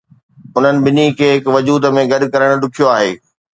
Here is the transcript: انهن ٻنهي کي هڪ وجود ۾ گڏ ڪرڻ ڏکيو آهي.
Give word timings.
انهن 0.57 0.77
ٻنهي 0.85 1.05
کي 1.19 1.27
هڪ 1.33 1.53
وجود 1.57 1.87
۾ 1.99 2.03
گڏ 2.15 2.27
ڪرڻ 2.33 2.59
ڏکيو 2.65 2.93
آهي. 2.97 3.13